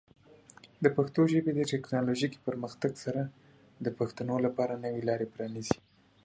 [0.83, 3.21] د پښتو ژبې د ټیکنالوجیکي پرمختګ سره،
[3.85, 5.77] د پښتنو لپاره نوې لارې پرانیزي.